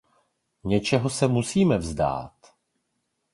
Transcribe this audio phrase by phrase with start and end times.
[0.63, 2.35] Něčeho se musíme vzdát.